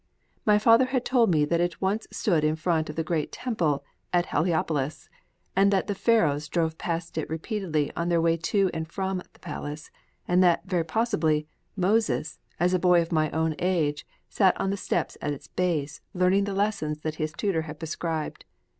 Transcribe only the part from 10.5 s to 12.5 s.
very possibly, Moses,